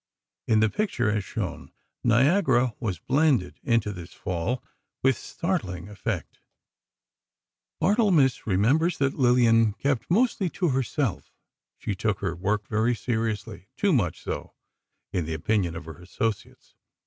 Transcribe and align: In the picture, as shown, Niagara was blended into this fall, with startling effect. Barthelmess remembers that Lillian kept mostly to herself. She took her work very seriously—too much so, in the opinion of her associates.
In 0.47 0.61
the 0.61 0.69
picture, 0.71 1.11
as 1.11 1.23
shown, 1.23 1.71
Niagara 2.03 2.73
was 2.79 2.97
blended 2.97 3.59
into 3.61 3.93
this 3.93 4.11
fall, 4.13 4.63
with 5.03 5.15
startling 5.15 5.89
effect. 5.89 6.39
Barthelmess 7.79 8.47
remembers 8.47 8.97
that 8.97 9.13
Lillian 9.13 9.73
kept 9.73 10.09
mostly 10.09 10.49
to 10.49 10.69
herself. 10.69 11.31
She 11.77 11.93
took 11.93 12.17
her 12.21 12.35
work 12.35 12.67
very 12.67 12.95
seriously—too 12.95 13.93
much 13.93 14.23
so, 14.23 14.55
in 15.13 15.25
the 15.27 15.35
opinion 15.35 15.75
of 15.75 15.85
her 15.85 16.01
associates. 16.01 16.73